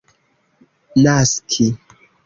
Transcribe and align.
naski 1.03 1.67